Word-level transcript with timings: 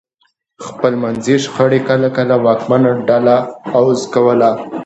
خپلمنځي 0.65 1.35
شخړې 1.45 1.79
کله 1.89 2.07
کله 2.17 2.35
واکمنه 2.45 2.91
ډله 3.07 3.35
عوض 3.77 3.99
کوله. 4.13 4.51